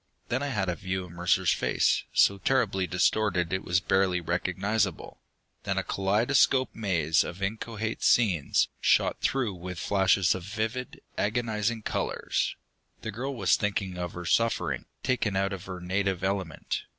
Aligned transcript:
Then 0.29 0.41
I 0.41 0.47
had 0.47 0.67
a 0.67 0.73
view 0.73 1.03
of 1.05 1.11
Mercer's 1.11 1.53
face, 1.53 2.05
so 2.11 2.39
terribly 2.39 2.87
distorted 2.87 3.53
it 3.53 3.63
was 3.63 3.79
barely 3.79 4.19
recognizable. 4.19 5.19
Then 5.61 5.77
a 5.77 5.83
kaleidoscopic 5.83 6.75
maze 6.75 7.23
of 7.23 7.39
inchoate 7.43 8.01
scenes, 8.01 8.67
shot 8.79 9.21
through 9.21 9.53
with 9.53 9.77
flashes 9.77 10.33
of 10.33 10.41
vivid, 10.43 11.01
agonizing 11.19 11.83
colors. 11.83 12.55
The 13.03 13.11
girl 13.11 13.35
was 13.35 13.55
thinking 13.55 13.99
of 13.99 14.13
her 14.13 14.25
suffering, 14.25 14.85
taken 15.03 15.35
out 15.35 15.53
of 15.53 15.65
her 15.65 15.79
native 15.79 16.23
element. 16.23 16.81